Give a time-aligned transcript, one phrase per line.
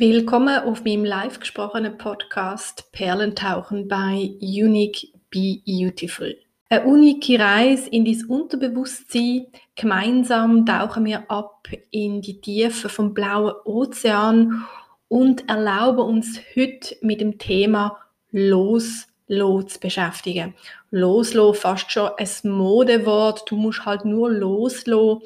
[0.00, 6.38] Willkommen auf meinem live gesprochenen Podcast Perlentauchen bei Unique Be Beautiful.
[6.70, 9.48] Eine unike Reise in dein Unterbewusstsein.
[9.76, 14.64] Gemeinsam tauchen wir ab in die Tiefe vom blauen Ozean
[15.08, 17.98] und erlauben uns heute mit dem Thema
[18.30, 20.54] Loslassen zu beschäftigen.
[20.90, 23.42] Loslassen, fast schon ein Modewort.
[23.50, 25.20] Du musst halt nur loslassen.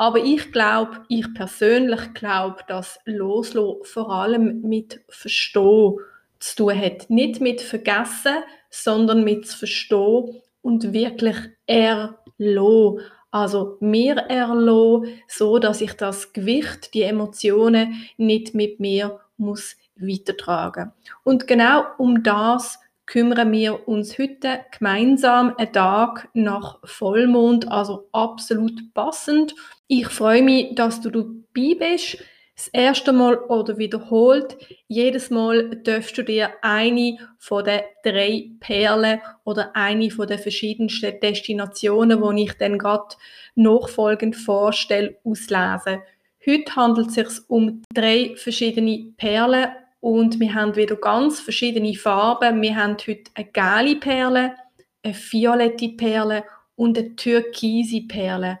[0.00, 5.98] Aber ich glaube, ich persönlich glaube, dass Loslassen vor allem mit Verstehen
[6.38, 7.10] zu tun hat.
[7.10, 8.36] Nicht mit Vergessen,
[8.70, 11.36] sondern mit Verstehen und wirklich
[11.66, 13.00] erlassen.
[13.30, 20.92] Also mir erlassen, so dass ich das Gewicht, die Emotionen nicht mit mir muss weitertragen.
[21.24, 28.94] Und genau um das kümmern wir uns heute gemeinsam einen Tag nach Vollmond, also absolut
[28.94, 29.54] passend.
[29.92, 32.18] Ich freue mich, dass du dabei bist.
[32.54, 34.56] Das erste Mal oder wiederholt.
[34.86, 41.18] Jedes Mal darfst du dir eine von den drei Perlen oder eine von den verschiedensten
[41.18, 43.16] Destinationen, die ich dann gerade
[43.56, 46.02] nachfolgend vorstelle, auslesen.
[46.46, 52.62] Heute handelt es sich um drei verschiedene Perlen und wir haben wieder ganz verschiedene Farben.
[52.62, 54.54] Wir haben heute eine gelbe Perle,
[55.02, 56.44] eine violette Perle
[56.76, 58.60] und eine türkise Perle.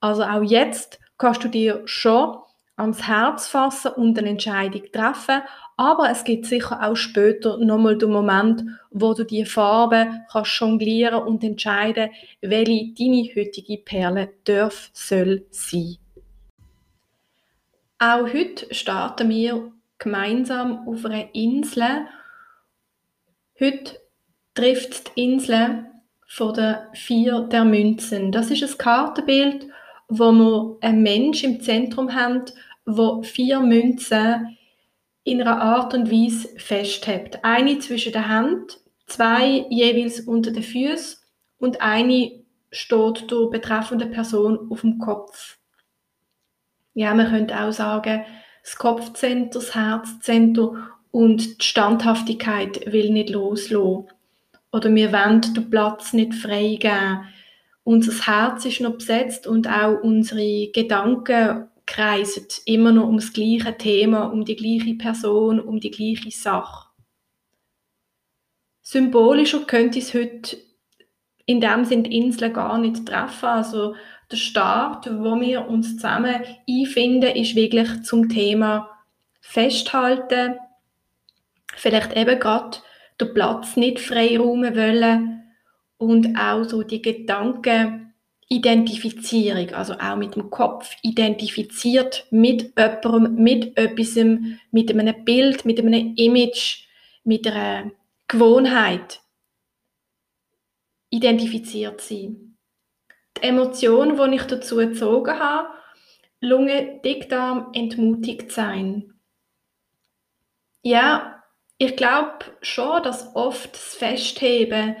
[0.00, 2.38] Also auch jetzt kannst du dir schon
[2.76, 5.42] ans Herz fassen und eine Entscheidung treffen,
[5.76, 11.22] aber es gibt sicher auch später nochmal den Moment, wo du die Farben kannst jonglieren
[11.22, 15.96] und entscheiden, welche deine heutige Perle darf, soll sein.
[17.98, 22.06] Auch heute starten wir gemeinsam auf einer Insel.
[23.60, 24.00] Heute
[24.54, 25.84] trifft die Insel
[26.26, 28.32] von den vier der Münzen.
[28.32, 29.66] Das ist ein Kartenbild,
[30.10, 32.42] wo wir einen Mensch im Zentrum haben,
[32.84, 34.56] wo vier Münzen
[35.24, 37.44] in einer Art und Weise festhält.
[37.44, 41.18] Eine zwischen der Hand, zwei jeweils unter den Füßen
[41.58, 45.58] und eine steht der betreffenden Person auf dem Kopf.
[46.94, 48.24] Ja, man könnte auch sagen,
[48.62, 54.08] das Kopfzentrum, das Herzzentrum und die Standhaftigkeit will nicht loslassen.
[54.72, 57.24] Oder wir wollen den Platz nicht freigeben.
[57.90, 63.76] Unser Herz ist noch besetzt und auch unsere Gedanken kreisen immer noch um das gleiche
[63.76, 66.86] Thema, um die gleiche Person, um die gleiche Sache.
[68.80, 70.56] Symbolischer könnte es heute
[71.46, 73.46] in dem Sinne die Inseln gar nicht treffen.
[73.46, 73.96] Also
[74.30, 78.88] der Start, wo wir uns zusammen einfinden, ist wirklich zum Thema
[79.40, 80.58] Festhalten,
[81.74, 82.78] vielleicht eben gerade
[83.20, 85.39] den Platz nicht freiräumen wollen
[86.00, 94.16] und auch so die Gedanken-Identifizierung, also auch mit dem Kopf identifiziert mit jemandem, mit etwas,
[94.72, 96.88] mit einem Bild, mit einem Image,
[97.22, 97.92] mit einer
[98.26, 99.20] Gewohnheit
[101.10, 102.50] identifiziert sein
[103.36, 105.68] die Emotion, die ich dazu gezogen habe,
[106.40, 109.14] Lunge, Dickdarm, entmutigt sein.
[110.82, 111.42] Ja,
[111.78, 114.96] ich glaube schon, dass oft das Festheben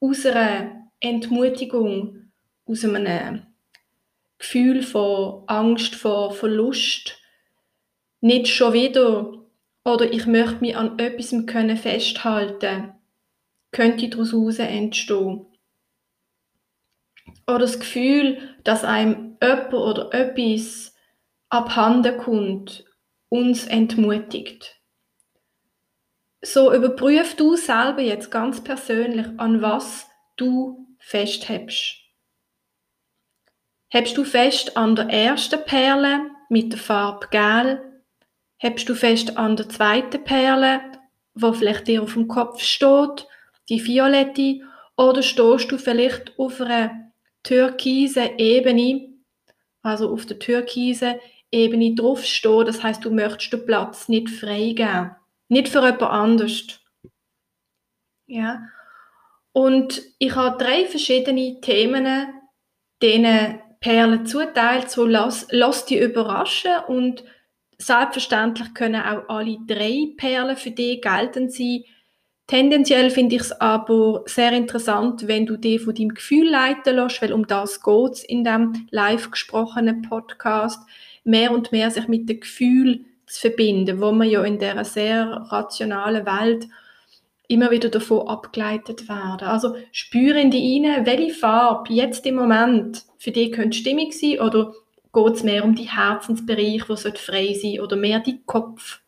[0.00, 2.32] aus einer Entmutigung,
[2.66, 3.46] aus einem
[4.38, 7.18] Gefühl von Angst, von Verlust,
[8.20, 9.46] nicht schon wieder
[9.84, 12.94] oder ich möchte mich an etwas können festhalten,
[13.70, 15.46] könnte daraus entstehen
[17.46, 20.94] oder das Gefühl, dass einem jemand oder etwas
[21.48, 22.84] abhanden kommt,
[23.28, 24.79] uns entmutigt.
[26.42, 31.96] So überprüf du selber jetzt ganz persönlich, an was du festhebst.
[33.88, 38.02] Hebst du fest an der ersten Perle mit der Farbe Gel?
[38.56, 40.80] Hebst du fest an der zweiten Perle,
[41.34, 43.26] wo vielleicht dir auf dem Kopf steht,
[43.68, 44.60] die violette?
[44.96, 47.12] Oder stehst du vielleicht auf einer
[47.42, 49.14] türkise Ebene,
[49.82, 51.18] also auf der türkise
[51.50, 52.66] Ebene draufstehen.
[52.66, 55.16] Das heißt, du möchtest den Platz nicht freigeben.
[55.50, 56.80] Nicht für jemand anders.
[58.26, 58.62] Ja.
[59.52, 62.28] Und ich habe drei verschiedene Themen,
[63.02, 64.90] denen Perlen zuteilt.
[64.90, 67.24] So lass, lass dich überraschen und
[67.78, 71.82] selbstverständlich können auch alle drei Perlen für dich geltend sein.
[72.46, 77.22] Tendenziell finde ich es aber sehr interessant, wenn du dich von deinem Gefühl leiten lässt,
[77.22, 80.80] weil um das geht es in dem live gesprochenen Podcast,
[81.24, 85.46] mehr und mehr sich mit dem Gefühl zu verbinden, wo man ja in der sehr
[85.50, 86.66] rationalen Welt
[87.48, 89.48] immer wieder davon abgeleitet werden.
[89.48, 94.40] Also spüre in die rein, welche Farbe jetzt im Moment für dich könnte stimmig sein
[94.40, 94.72] oder
[95.12, 99.00] geht es mehr um die Herzensbereich, wo frei sein oder mehr die Kopf,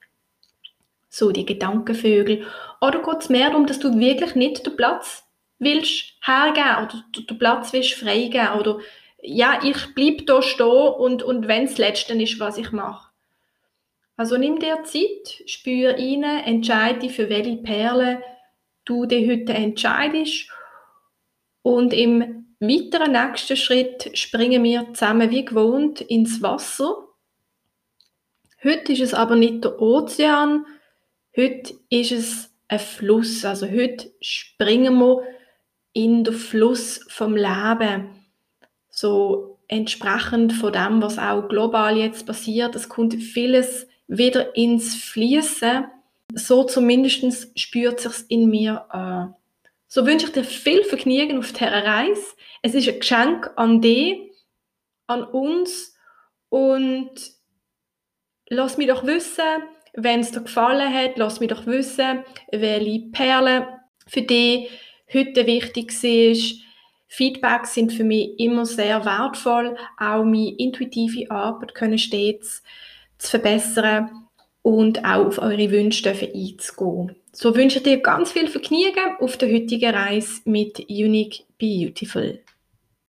[1.08, 2.44] so die Gedankenvögel.
[2.80, 5.24] Oder geht es mehr darum, dass du wirklich nicht den Platz
[5.60, 8.78] willst hergeben oder den Platz willst freigeben oder
[9.22, 13.11] ja, ich bleibe da stehen und, und wenn es letzte ist, was ich mache.
[14.16, 18.22] Also nimm dir Zeit, spür rein, entscheide für welche Perle
[18.84, 20.50] du dir heute entscheidest
[21.62, 27.08] und im weiteren nächsten Schritt springen wir zusammen wie gewohnt ins Wasser.
[28.62, 30.66] Heute ist es aber nicht der Ozean,
[31.36, 33.44] heute ist es ein Fluss.
[33.44, 35.22] Also heute springen wir
[35.92, 38.10] in den Fluss vom Leben.
[38.90, 42.74] So entsprechend von dem, was auch global jetzt passiert.
[42.76, 45.86] Es kommt vieles wieder ins Fließen.
[46.34, 49.34] So zumindest spürt es sich in mir an.
[49.88, 52.22] So wünsche ich dir viel Vergnügen auf dieser Reise.
[52.62, 54.18] Es ist ein Geschenk an dich,
[55.06, 55.94] an uns
[56.48, 57.12] und
[58.48, 59.44] lass mich doch wissen,
[59.94, 63.66] wenn es dir gefallen hat, lass mich doch wissen, welche Perlen
[64.06, 64.70] für dich
[65.12, 66.60] heute wichtig ist.
[67.08, 69.76] Feedbacks sind für mich immer sehr wertvoll.
[69.98, 72.62] Auch meine intuitive Arbeit können stets
[73.22, 74.28] zu verbessern
[74.62, 77.16] und auch auf eure Wünsche einzugehen.
[77.32, 82.40] So wünsche ich dir ganz viel Vergnügen auf der heutigen Reise mit Unique Beautiful.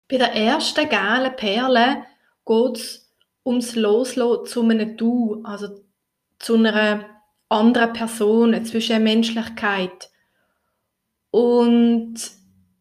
[0.07, 2.03] Bei der ersten gelben Perle
[2.45, 3.13] geht es
[3.45, 5.81] ums Loslassen zu einem Du, also
[6.39, 7.05] zu einer
[7.49, 10.09] anderen Person, eine Zwischenmenschlichkeit.
[11.31, 12.15] Und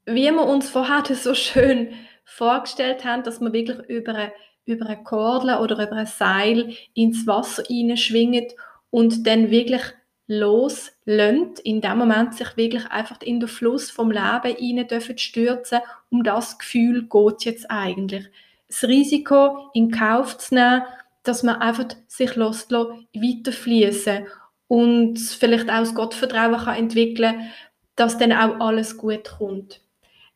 [0.04, 1.92] wie wir uns vorher so schön
[2.24, 4.32] vorgestellt haben, dass wir wirklich über eine,
[4.64, 8.46] über eine Kordel oder über ein Seil ins Wasser hineinschwingen
[8.90, 9.82] und dann wirklich
[10.26, 15.80] loslönt, in dem Moment sich wirklich einfach in den Fluss vom Leben rein dürfen stürzen,
[16.10, 18.30] um das Gefühl geht jetzt eigentlich.
[18.68, 20.82] Das Risiko in Kauf zu nehmen,
[21.24, 24.26] dass man einfach sich lässt, weiterfließen
[24.68, 27.50] und vielleicht auch das Gottvertrauen kann entwickeln
[27.96, 29.80] dass dann auch alles gut kommt.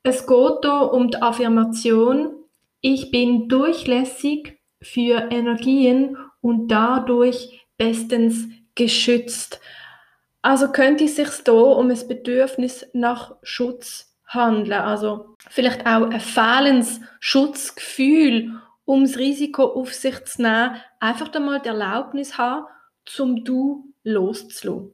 [0.03, 2.31] Es geht hier um die Affirmation,
[2.81, 9.61] ich bin durchlässig für Energien und dadurch bestens geschützt.
[10.43, 14.81] Also könnte es sich hier um ein Bedürfnis nach Schutz handeln.
[14.81, 18.53] Also vielleicht auch ein fehlendes Schutzgefühl,
[18.85, 22.67] um das Risiko auf sich zu nehmen, einfach einmal die Erlaubnis haben,
[23.05, 24.93] zum Du loszulassen.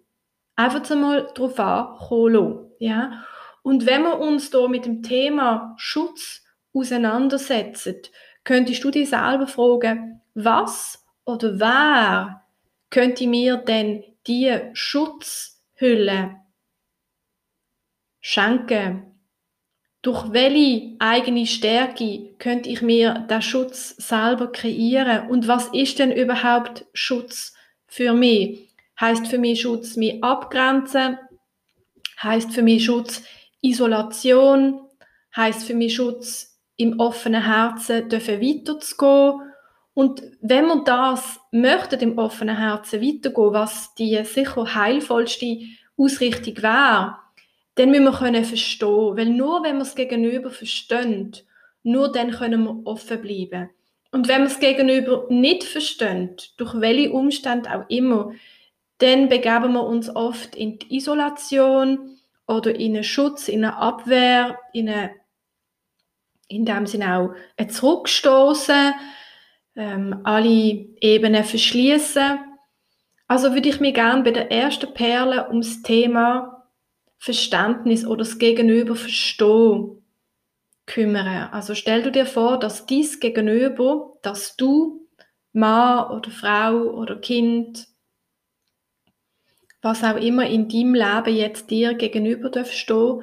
[0.56, 3.24] Einfach einmal darauf ankommen ja?
[3.62, 6.42] Und wenn wir uns hier mit dem Thema Schutz
[6.74, 7.96] auseinandersetzen,
[8.44, 12.44] könntest du dich selber fragen, was oder wer
[12.90, 16.36] könnte mir denn die Schutzhülle
[18.20, 19.08] schenken?
[20.02, 25.28] Durch welche eigene Stärke könnte ich mir den Schutz selber kreieren?
[25.28, 27.54] Und was ist denn überhaupt Schutz
[27.86, 28.68] für mich?
[29.00, 31.18] Heißt für mich Schutz mich abgrenzen?
[32.20, 33.22] Heißt für mich Schutz
[33.60, 34.80] Isolation?
[35.36, 36.51] Heißt für mich Schutz
[36.82, 39.52] im offenen Herzen dürfen weiterzugehen?
[39.94, 45.58] Und wenn man das möchte, im offenen Herzen weitergehen, was die sicher heilvollste
[45.96, 47.18] Ausrichtung wäre,
[47.74, 49.16] dann müssen wir können verstehen.
[49.16, 51.32] Weil nur wenn wir es gegenüber verstehen,
[51.82, 53.70] nur dann können wir offen bleiben.
[54.12, 58.32] Und wenn wir es gegenüber nicht verstehen, durch welche Umstände auch immer,
[58.98, 64.58] dann begeben wir uns oft in die Isolation oder in einen Schutz, in eine Abwehr,
[64.72, 65.10] in, eine,
[66.52, 68.94] in dem Sinne auch ein Zurückstoßen,
[69.76, 72.38] ähm, alle Ebenen verschließen.
[73.26, 76.68] Also würde ich mir gerne bei der ersten Perle ums Thema
[77.18, 80.02] Verständnis oder das Gegenüber verstehen
[80.86, 81.48] kümmern.
[81.52, 85.08] Also stell du dir vor, dass dies Gegenüber, dass du
[85.52, 87.86] Mann oder Frau oder Kind,
[89.80, 93.22] was auch immer in deinem Leben jetzt dir gegenüber stehen,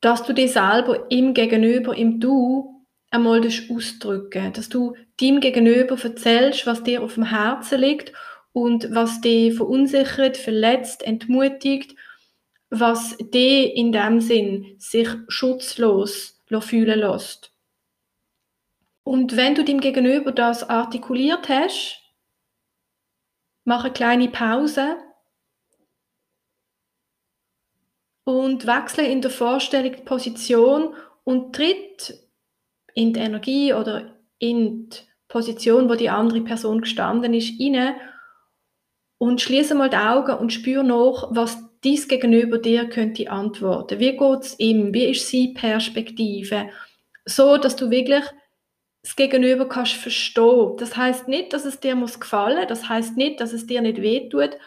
[0.00, 3.40] dass du dir selber im Gegenüber, im Du einmal
[3.70, 8.12] ausdrücken, dass du dem Gegenüber erzählst, was dir auf dem Herzen liegt
[8.52, 11.96] und was dich verunsichert, verletzt, entmutigt,
[12.70, 17.52] was dich in dem Sinn sich schutzlos fühlen lässt.
[19.04, 22.02] Und wenn du dem Gegenüber das artikuliert hast,
[23.64, 24.96] mach eine kleine Pause
[28.28, 30.94] und wechsle in der Vorstellung die Position
[31.24, 32.28] und tritt
[32.92, 37.94] in die Energie oder in die Position, wo die andere Person gestanden ist, rein
[39.16, 43.98] und schließe mal die Augen und spüre noch, was dies gegenüber dir könnte antworten.
[43.98, 44.92] Wie geht es ihm?
[44.92, 46.68] Wie ist seine Perspektive?
[47.24, 48.24] So, dass du wirklich
[49.02, 50.76] das Gegenüber kannst verstehen.
[50.76, 54.02] Das heißt nicht, dass es dir muss gefallen, das heißt nicht, dass es dir nicht
[54.02, 54.58] wehtut,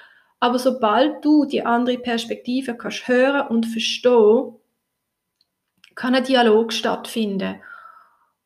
[0.42, 4.56] aber sobald du die andere Perspektive kannst hören und verstehen,
[5.94, 7.62] kann ein Dialog stattfinden.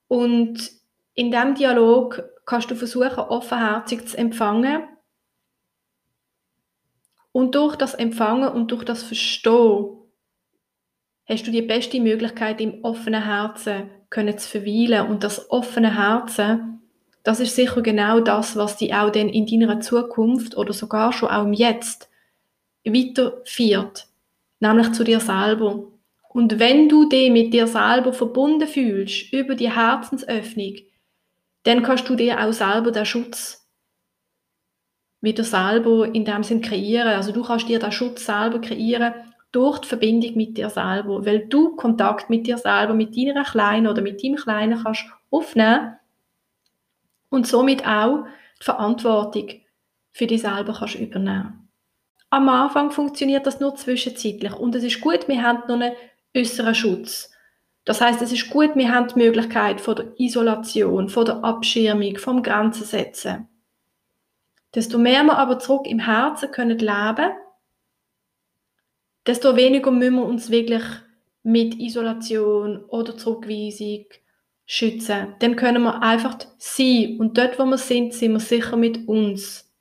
[0.10, 0.72] Und
[1.14, 4.84] in diesem Dialog kannst du versuchen, offenherzig zu empfangen.
[7.32, 9.96] Und durch das Empfangen und durch das Verstehen
[11.30, 15.08] hast du die beste Möglichkeit, im offenen Herzen können zu verweilen.
[15.08, 16.75] Und das offene Herzen,
[17.25, 21.29] das ist sicher genau das, was dich auch dann in deiner Zukunft oder sogar schon
[21.29, 22.08] auch im Jetzt
[22.86, 24.05] weiterführt.
[24.60, 25.88] Nämlich zu dir selber.
[26.29, 30.75] Und wenn du dich mit dir selber verbunden fühlst, über die Herzensöffnung,
[31.63, 33.67] dann kannst du dir auch selber den Schutz
[35.20, 37.08] wieder selber in dem Sinn kreieren.
[37.08, 39.15] Also du kannst dir den Schutz selber kreieren
[39.51, 43.88] durch die Verbindung mit dir selber, weil du Kontakt mit dir selber, mit deiner Kleinen
[43.88, 45.96] oder mit deinem Kleinen kannst aufnehmen
[47.36, 48.25] und somit auch
[48.60, 49.50] die Verantwortung
[50.13, 51.70] für dich selber kannst übernehmen.
[52.30, 55.96] Am Anfang funktioniert das nur zwischenzeitlich und es ist gut, wir haben noch einen
[56.36, 57.32] äußeren Schutz.
[57.84, 62.18] Das heißt, es ist gut, wir haben die Möglichkeit von der Isolation, von der Abschirmung,
[62.18, 63.48] vom Grenzen setzen.
[64.74, 67.32] Desto mehr wir aber zurück im Herzen können leben,
[69.27, 70.84] desto weniger müssen wir uns wirklich
[71.44, 74.06] mit Isolation oder Zurückweisung
[74.66, 75.36] schützen.
[75.40, 79.72] Dann können wir einfach sein und dort, wo wir sind, sind wir sicher mit uns.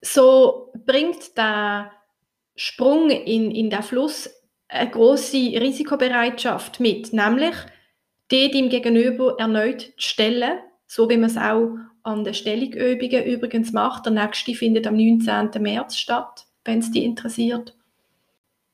[0.00, 1.92] So bringt der
[2.54, 4.30] Sprung in, in den Fluss
[4.68, 7.54] eine große Risikobereitschaft mit, nämlich
[8.30, 13.72] die dem Gegenüber erneut zu stellen, so wie man es auch an den Stellungübungen übrigens
[13.72, 14.06] macht.
[14.06, 15.50] Der nächste findet am 19.
[15.62, 17.77] März statt, wenn es dich interessiert.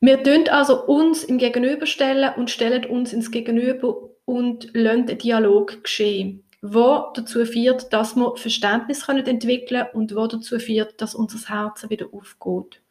[0.07, 5.83] Wir tun also uns im Gegenüberstellen und stellen uns ins Gegenüber und lassen einen Dialog
[5.83, 11.49] geschehen, wo dazu führt, dass wir Verständnis können entwickeln und wo dazu führt, dass unser
[11.49, 12.83] Herz wieder aufgeht.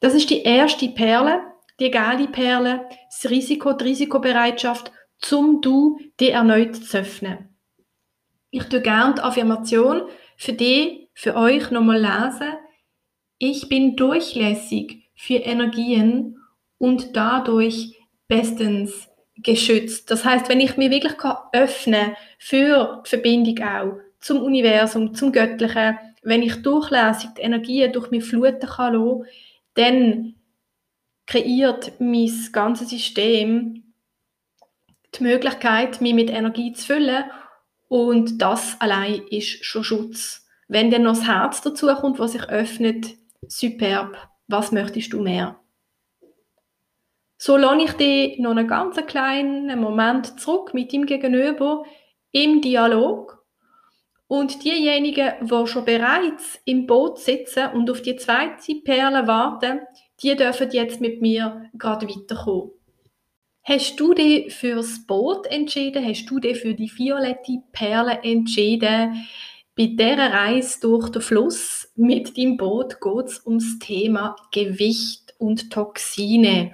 [0.00, 1.42] Das ist die erste Perle,
[1.78, 7.50] die Gali-Perle, das Risiko, die Risikobereitschaft, zum Du die erneut zu öffnen.
[8.48, 10.08] Ich tue gerne die Affirmation
[10.38, 12.54] für die, für euch nochmal lesen.
[13.36, 16.35] Ich bin durchlässig für Energien
[16.78, 17.96] und dadurch
[18.28, 20.10] bestens geschützt.
[20.10, 21.14] Das heißt, wenn ich mir wirklich
[21.52, 27.92] öffnen kann für die Verbindung auch zum Universum, zum Göttlichen, wenn ich durchlässig die Energien
[27.92, 29.24] durch mich fluten kann lassen,
[29.74, 30.34] dann
[31.26, 33.82] kreiert mein ganzes System
[35.14, 37.24] die Möglichkeit, mich mit Energie zu füllen
[37.88, 40.46] und das allein ist schon Schutz.
[40.68, 43.14] Wenn dann noch das Herz dazu kommt, was sich öffnet,
[43.46, 44.16] superb.
[44.48, 45.58] Was möchtest du mehr?
[47.38, 51.84] So lasse ich dich noch einen ganz kleinen Moment zurück mit ihm Gegenüber
[52.32, 53.44] im Dialog.
[54.28, 59.80] Und diejenigen, die schon bereits im Boot sitzen und auf die zweite Perle warten,
[60.22, 62.72] die dürfen jetzt mit mir gerade weiterkommen.
[63.62, 66.04] Hast du dich fürs Boot entschieden?
[66.04, 69.26] Hast du dich für die violette Perle entschieden?
[69.76, 75.70] Bei dieser Reise durch den Fluss mit deinem Boot geht es ums Thema Gewicht und
[75.70, 76.72] Toxine.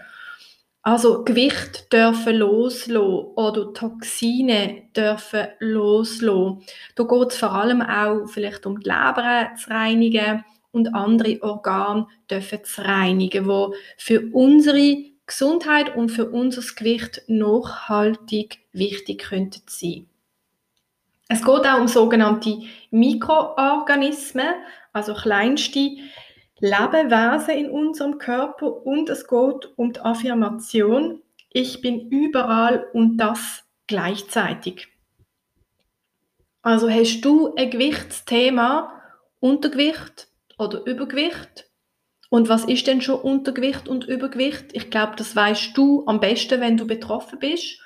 [0.84, 2.96] Also Gewicht dürfen loslassen
[3.36, 6.64] oder Toxine dürfen loslassen.
[6.96, 12.08] Da geht es vor allem auch vielleicht um die Leber zu reinigen und andere Organe
[12.28, 20.06] dürfen zu reinigen, wo für unsere Gesundheit und für unser Gewicht nachhaltig wichtig könnten sein.
[21.28, 22.58] Es geht auch um sogenannte
[22.90, 24.54] Mikroorganismen,
[24.92, 25.92] also kleinste
[26.62, 33.64] Lebewesen in unserem Körper und es geht um die Affirmation, ich bin überall und das
[33.86, 34.88] gleichzeitig.
[36.62, 39.02] Also hast du ein Gewichtsthema,
[39.40, 40.28] Untergewicht,
[40.62, 41.68] oder Übergewicht.
[42.30, 44.66] Und was ist denn schon Untergewicht und Übergewicht?
[44.72, 47.78] Ich glaube, das weißt du am besten, wenn du betroffen bist.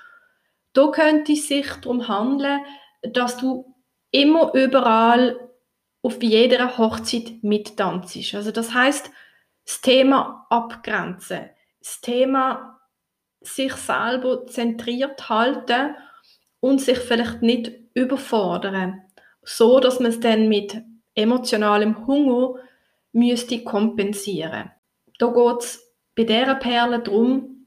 [0.73, 2.61] Da könnte es sich darum handeln,
[3.03, 3.75] dass du
[4.11, 5.41] immer überall
[6.07, 8.17] auf jeder Hochzeit mittanzt.
[8.33, 9.11] Also das heißt,
[9.65, 12.79] das Thema abgrenzen, das Thema
[13.41, 15.97] sich selber zentriert halten
[16.61, 19.03] und sich vielleicht nicht überfordern,
[19.43, 20.81] so dass man es dann mit
[21.17, 22.55] emotionalem Hunger
[23.13, 24.71] müsste kompensieren.
[25.19, 27.67] Da geht es bei dieser Perle darum,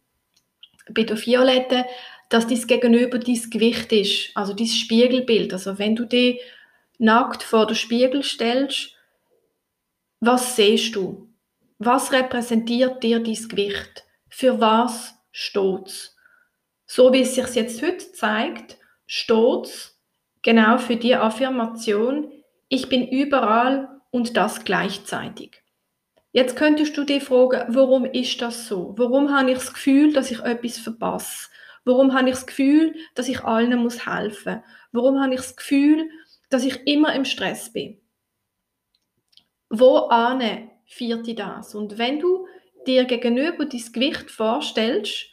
[0.94, 1.84] bei der Violetten,
[2.30, 5.52] dass dies gegenüber dein Gewicht ist, also dein Spiegelbild.
[5.52, 6.40] Also wenn du dich
[7.00, 8.94] nackt vor den Spiegel stellst,
[10.20, 11.34] was siehst du?
[11.80, 14.04] Was repräsentiert dir dein Gewicht?
[14.28, 16.16] Für was steht es?
[16.86, 19.94] So wie es sich jetzt heute zeigt, steht
[20.42, 22.32] genau für die Affirmation,
[22.68, 25.64] ich bin überall und das gleichzeitig.
[26.32, 28.94] Jetzt könntest du dir fragen, warum ist das so?
[28.98, 31.50] Warum habe ich das Gefühl, dass ich etwas verpasse?
[31.86, 34.64] Warum habe ich das Gefühl, dass ich allen muss helfen?
[34.92, 36.10] Warum habe ich das Gefühl,
[36.50, 38.00] dass ich immer im Stress bin?
[39.70, 41.76] Wo ane vierte das?
[41.76, 42.48] Und wenn du
[42.88, 45.28] dir gegenüber dein Gewicht vorstellst,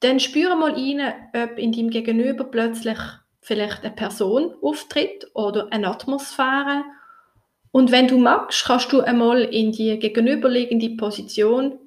[0.00, 2.98] dann spüre mal rein, ob in deinem Gegenüber plötzlich
[3.42, 6.84] vielleicht eine Person auftritt oder eine Atmosphäre.
[7.70, 11.78] Und wenn du magst, kannst du einmal in die gegenüberliegende Position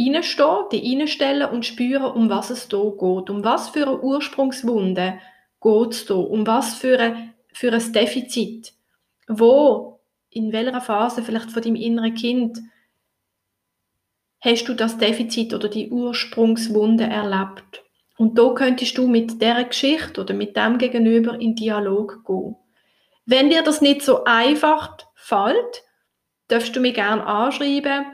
[0.00, 3.30] reinstehen, die reinstellen und spüren, um was es hier geht.
[3.30, 5.18] Um was für eine Ursprungswunde
[5.64, 6.16] geht es hier.
[6.16, 8.72] Um was für, eine, für ein Defizit.
[9.26, 12.60] Wo, in welcher Phase vielleicht von deinem inneren Kind
[14.40, 17.82] hast du das Defizit oder die Ursprungswunde erlebt.
[18.16, 22.56] Und da könntest du mit der Geschichte oder mit dem Gegenüber in Dialog gehen.
[23.26, 25.82] Wenn dir das nicht so einfach fällt,
[26.48, 28.04] darfst du mich gerne anschreiben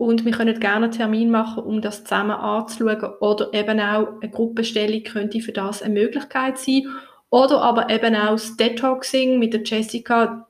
[0.00, 3.16] und wir können gerne einen Termin machen, um das zusammen anzuschauen.
[3.20, 6.86] Oder eben auch eine Gruppenstellung könnte für das eine Möglichkeit sein.
[7.28, 10.48] Oder aber eben auch das Detoxing mit der Jessica,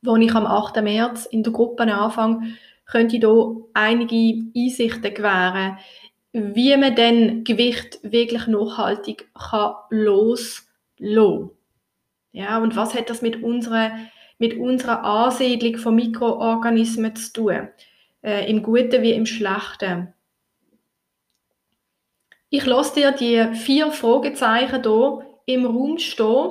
[0.00, 0.80] wo ich am 8.
[0.80, 2.54] März in der Gruppe anfange,
[2.86, 5.78] könnte hier einige Einsichten gewähren,
[6.32, 11.50] wie man dann Gewicht wirklich nachhaltig kann loslassen
[12.30, 13.90] Ja, und was hat das mit unserer,
[14.38, 17.68] mit unserer Ansiedlung von Mikroorganismen zu tun?
[18.26, 20.12] Äh, Im Guten wie im Schlechten.
[22.50, 26.50] Ich lasse dir die vier Fragezeichen hier im Raum stehen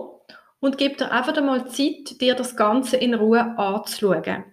[0.62, 4.46] und gebe dir einfach einmal Zeit, dir das Ganze in Ruhe anzuschauen.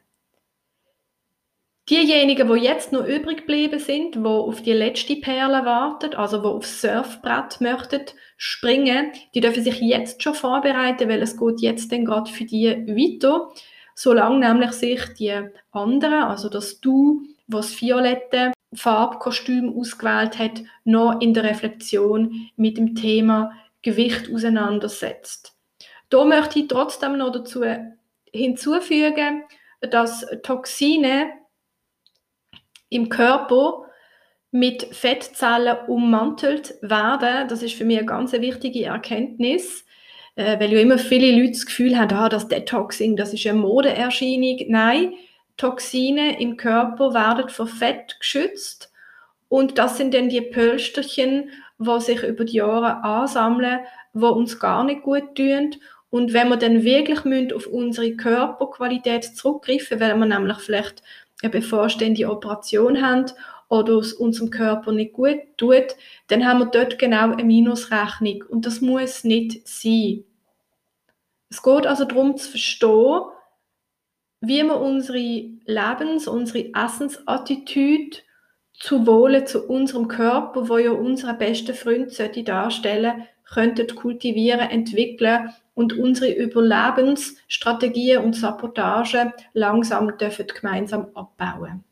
[1.88, 6.48] Diejenigen, die jetzt noch übrig geblieben sind, die auf die letzte Perle warten, also die
[6.48, 8.02] aufs Surfbrett möchten
[8.36, 12.66] springen, die dürfen sich jetzt schon vorbereiten, weil es geht jetzt dann gerade für die
[12.66, 13.52] weiter,
[13.94, 15.35] solange nämlich sich die
[15.70, 22.94] anderen, also das Du, was violette Farbkostüm ausgewählt hat, noch in der Reflexion mit dem
[22.94, 23.52] Thema
[23.83, 25.55] Gewicht auseinandersetzt.
[26.09, 27.62] Da möchte ich trotzdem noch dazu
[28.33, 29.44] hinzufügen,
[29.81, 31.31] dass Toxine
[32.88, 33.87] im Körper
[34.50, 37.48] mit Fettzellen ummantelt werden.
[37.48, 39.85] Das ist für mich eine ganz wichtige Erkenntnis,
[40.37, 43.59] äh, weil ja immer viele Leute das Gefühl haben, ah, das Detoxing, das ist eine
[43.59, 44.59] Modeerscheinung.
[44.68, 45.14] Nein,
[45.57, 48.92] Toxine im Körper werden vor Fett geschützt
[49.49, 53.81] und das sind dann die Pölsterchen, die sich über die Jahre ansammeln,
[54.14, 55.77] die uns gar nicht gut tun.
[56.09, 61.03] Und wenn wir dann wirklich auf unsere Körperqualität zurückgreifen, weil wir nämlich vielleicht
[61.42, 63.27] eine bevorstehende Operation haben
[63.72, 68.66] oder es unserem Körper nicht gut tut, dann haben wir dort genau eine Minusrechnung und
[68.66, 70.24] das muss nicht sein.
[71.48, 73.22] Es geht also darum zu verstehen,
[74.42, 75.18] wie wir unsere
[75.64, 78.18] Lebens-, unsere Essensattitüde
[78.74, 85.48] zu Wohle zu unserem Körper, wo ja unser bester Freund sollte darstellen, könnten kultivieren, entwickeln
[85.72, 91.85] und unsere Überlebensstrategien und Sabotage langsam dürfen gemeinsam abbauen.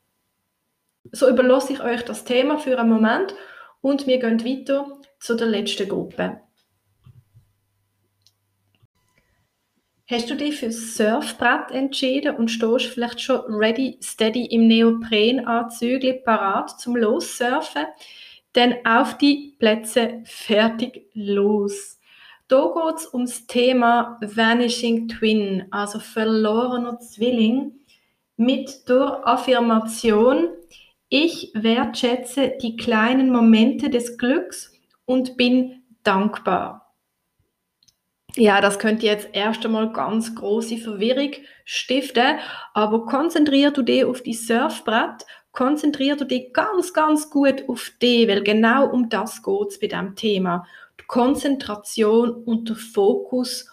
[1.13, 3.35] So überlasse ich euch das Thema für einen Moment
[3.81, 6.41] und wir gehen weiter zu der letzten Gruppe.
[10.11, 16.15] Hast du dich für das Surfbrett entschieden und stehst vielleicht schon ready, steady im Neoprenanzügli
[16.25, 17.87] parat zum Lossurfen?
[18.53, 22.01] Dann auf die Plätze, fertig, los!
[22.49, 27.75] Da geht es um das Thema Vanishing Twin, also verlorener Zwilling,
[28.37, 30.49] mit der Affirmation,
[31.11, 34.73] ich wertschätze die kleinen Momente des Glücks
[35.05, 36.95] und bin dankbar.
[38.37, 41.33] Ja, das könnte jetzt erst einmal ganz große Verwirrung
[41.65, 42.39] stiften,
[42.75, 48.29] aber konzentrier du dich auf die Surfbrett, konzentrier du dich ganz, ganz gut auf dich,
[48.29, 50.65] weil genau um das geht es bei diesem Thema.
[51.11, 53.69] Konzentration und der Fokus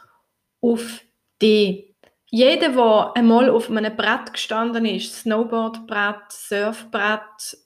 [0.59, 1.01] auf
[1.39, 1.95] die.
[2.29, 7.57] Jeder, der einmal auf einem Brett gestanden ist, Snowboardbrett, Surfbrett,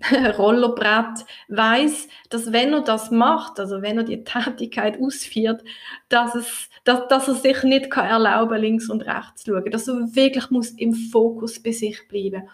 [0.38, 5.64] Rollerbrett, weiß, dass wenn er das macht, also wenn er die Tätigkeit ausführt,
[6.08, 9.88] dass, es, dass, dass er sich nicht kann erlauben links und rechts zu schauen, dass
[9.88, 12.48] er wirklich muss im Fokus bei sich bleiben.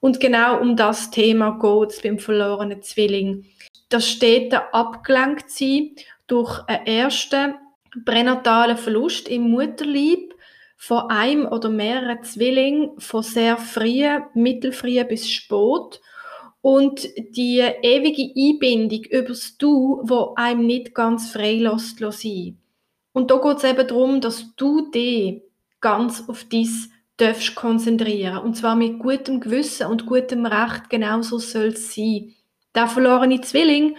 [0.00, 3.46] Und genau um das Thema geht es beim verlorenen Zwilling.
[3.88, 5.90] Das steht da abgelenkt sein
[6.26, 7.54] durch einen ersten
[8.04, 10.34] pränatalen Verlust im Mutterleib
[10.86, 16.00] von einem oder mehreren Zwillingen von sehr früh, mittelfrüh bis spät.
[16.60, 21.62] und die ewige Einbindung übers Du, wo einem nicht ganz frei
[22.10, 22.58] sein.
[23.12, 25.42] Und da geht es eben darum, dass du dich
[25.80, 28.38] ganz auf dies darfst konzentrieren.
[28.38, 30.90] Und zwar mit gutem Gewissen und gutem Recht.
[30.90, 32.34] Genauso soll es sein.
[32.74, 33.96] Der verlorene Zwilling,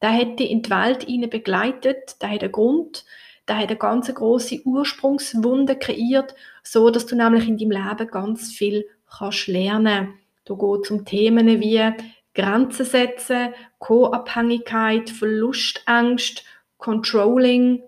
[0.00, 3.04] der hat dich in die Welt begleitet, der hat einen Grund,
[3.48, 8.52] der hat eine ganz große Ursprungswunde kreiert, so dass du nämlich in deinem Leben ganz
[8.52, 10.14] viel kannst lernen.
[10.44, 11.92] Da geht um Themen wie
[12.34, 16.44] Grenzen setzen, Co-Abhängigkeit, Verlustängst,
[16.76, 17.82] Controlling,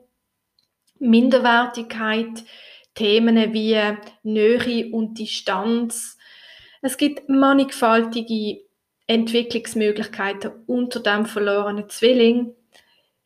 [0.99, 2.45] Minderwertigkeit,
[2.95, 3.79] Themen wie
[4.23, 6.19] Nähe und Distanz.
[6.81, 8.61] Es gibt mannigfaltige
[9.07, 12.55] Entwicklungsmöglichkeiten unter dem verlorenen Zwilling.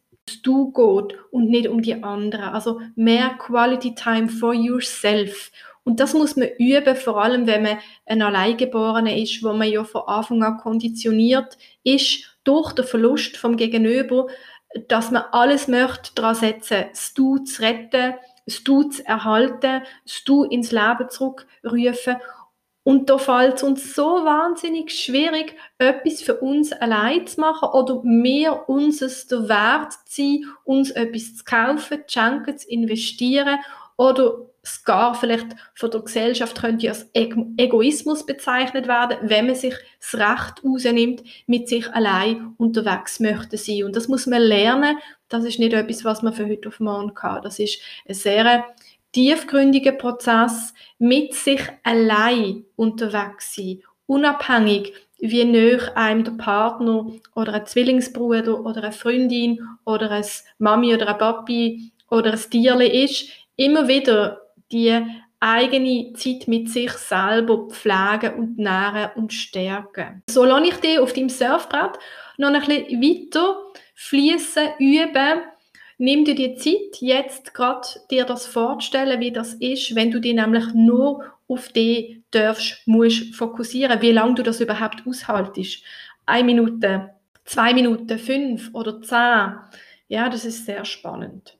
[0.42, 2.46] Du geht und nicht um die anderen.
[2.46, 5.52] Also mehr Quality Time for yourself
[5.86, 9.84] und das muss man üben, vor allem wenn man ein Alleingeborener ist, wo man ja
[9.84, 14.26] von Anfang an konditioniert ist durch den Verlust vom Gegenüber,
[14.88, 18.14] dass man alles möchte daran setzen, das Du zu retten,
[18.46, 22.16] das Du zu erhalten, das Du ins Leben zurückrufen.
[22.84, 28.00] Und da fällt es uns so wahnsinnig schwierig, etwas für uns allein zu machen oder
[28.04, 33.58] mehr uns es Wert zu sein, uns etwas zu kaufen, zu schenken, zu investieren
[33.96, 34.38] oder
[34.84, 40.62] gar vielleicht von der Gesellschaft könnte als Egoismus bezeichnet werden, wenn man sich das Recht
[40.64, 43.84] rausnimmt, mit sich allein unterwegs möchte sein.
[43.84, 44.96] Und das muss man lernen.
[45.28, 47.42] Das ist nicht etwas, was man von heute auf morgen kann.
[47.42, 48.64] Das ist ein sehr
[49.12, 57.66] tiefgründiger Prozess, mit sich allein unterwegs sein, unabhängig wie näher einem der Partner oder ein
[57.66, 60.26] Zwillingsbruder oder eine Freundin oder ein
[60.58, 65.00] Mami oder ein Papi oder ein Tierli ist, immer wieder die
[65.40, 70.22] eigene Zeit mit sich selber pflegen und nähren und stärken.
[70.28, 71.98] So lasse ich dich auf deinem Surfbrett
[72.38, 73.56] noch ein bisschen weiter
[73.96, 75.40] fließen, üben.
[75.98, 80.34] Nimm dir die Zeit, jetzt gerade dir das vorzustellen, wie das ist, wenn du dich
[80.34, 85.82] nämlich nur auf dich darfst, musst fokussieren, wie lange du das überhaupt aushaltest.
[86.26, 89.54] Eine Minute, zwei Minuten, fünf oder zehn.
[90.08, 91.56] Ja, das ist sehr spannend.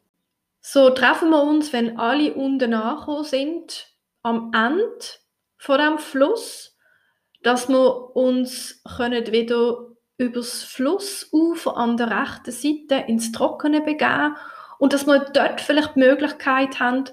[0.60, 3.86] So treffen wir uns, wenn alle unten angekommen sind,
[4.22, 4.98] am Ende
[5.56, 6.76] von dem Fluss,
[7.42, 14.36] dass wir uns können wieder übers Flussufer an der rechten Seite ins Trockene begeben
[14.78, 17.04] und dass wir dort vielleicht die Möglichkeit haben,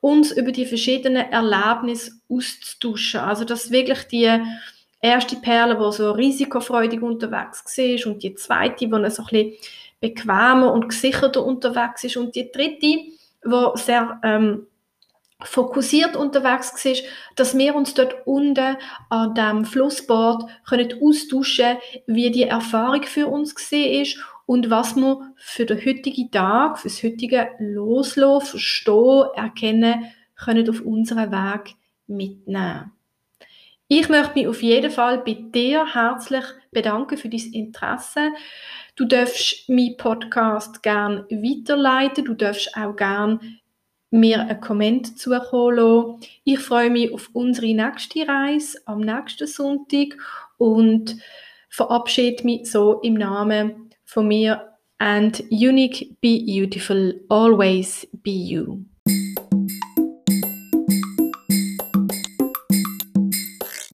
[0.00, 3.20] uns über die verschiedenen Erlebnisse auszutauschen.
[3.20, 4.30] Also dass wirklich die
[5.00, 9.52] erste Perle, die so risikofreudig unterwegs war und die zweite, die so ein bisschen
[10.00, 12.16] bequemer und gesicherter unterwegs ist.
[12.16, 12.98] Und die dritte,
[13.44, 14.66] wo sehr ähm,
[15.42, 16.92] fokussiert unterwegs war,
[17.36, 18.76] dass wir uns dort unten
[19.08, 25.32] an dem Flussbord können austauschen wie die Erfahrung für uns gesehen ist und was wir
[25.36, 31.74] für den heutigen Tag, für das heutige Loslassen, Verstehen, Erkennen können auf unseren Weg
[32.06, 32.92] mitnehmen.
[33.88, 38.30] Ich möchte mich auf jeden Fall bei dir herzlich bedanken für dein Interesse.
[38.96, 42.24] Du darfst meinen Podcast gerne weiterleiten.
[42.24, 43.40] Du darfst auch gerne
[44.10, 46.26] mir einen Kommentar zukommen lassen.
[46.44, 50.16] Ich freue mich auf unsere nächste Reise am nächsten Sonntag
[50.56, 51.16] und
[51.68, 58.87] verabschiede mich so im Namen von mir and unique, be beautiful, always be you.